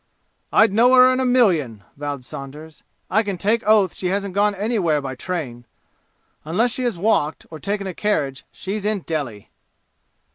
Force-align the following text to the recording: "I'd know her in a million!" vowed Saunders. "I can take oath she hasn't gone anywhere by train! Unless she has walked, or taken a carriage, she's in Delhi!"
"I'd 0.51 0.73
know 0.73 0.95
her 0.95 1.13
in 1.13 1.19
a 1.19 1.25
million!" 1.25 1.83
vowed 1.95 2.23
Saunders. 2.23 2.81
"I 3.11 3.21
can 3.21 3.37
take 3.37 3.61
oath 3.67 3.93
she 3.93 4.07
hasn't 4.07 4.33
gone 4.33 4.55
anywhere 4.55 4.99
by 4.99 5.13
train! 5.13 5.63
Unless 6.43 6.71
she 6.71 6.85
has 6.85 6.97
walked, 6.97 7.45
or 7.51 7.59
taken 7.59 7.85
a 7.85 7.93
carriage, 7.93 8.43
she's 8.51 8.83
in 8.83 9.01
Delhi!" 9.01 9.51